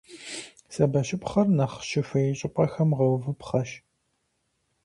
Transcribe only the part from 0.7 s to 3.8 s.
Сабэщыпхэр нэхъ щыхуей щӀыпӀэхэм гъэувыпхъэщ.